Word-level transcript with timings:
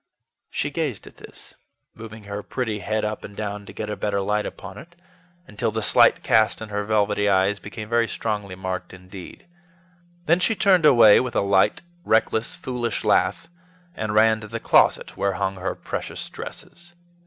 She 0.49 0.71
gazed 0.71 1.05
at 1.05 1.17
this, 1.17 1.53
moving 1.93 2.23
her 2.23 2.41
pretty 2.41 2.79
head 2.79 3.05
up 3.05 3.23
and 3.23 3.35
down 3.37 3.67
to 3.67 3.71
get 3.71 3.87
a 3.87 3.95
better 3.95 4.19
light 4.19 4.47
upon 4.47 4.79
it, 4.79 4.95
until 5.45 5.69
the 5.69 5.83
slight 5.83 6.23
cast 6.23 6.59
in 6.59 6.69
her 6.69 6.83
velvety 6.85 7.29
eyes 7.29 7.59
became 7.59 7.87
very 7.87 8.07
strongly 8.07 8.55
marked 8.55 8.95
indeed. 8.95 9.45
Then 10.25 10.39
she 10.39 10.55
turned 10.55 10.87
away 10.87 11.19
with 11.19 11.35
a 11.35 11.41
light, 11.41 11.81
reckless, 12.03 12.55
foolish 12.55 13.03
laugh, 13.03 13.47
and 13.93 14.15
ran 14.15 14.41
to 14.41 14.47
the 14.47 14.59
closet 14.59 15.15
where 15.17 15.33
hung 15.33 15.57
her 15.57 15.75
precious 15.75 16.27
dresses. 16.31 16.93